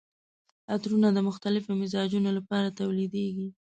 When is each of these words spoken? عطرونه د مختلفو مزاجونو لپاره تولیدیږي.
عطرونه 0.73 1.07
د 1.13 1.17
مختلفو 1.29 1.71
مزاجونو 1.81 2.29
لپاره 2.37 2.75
تولیدیږي. 2.79 3.47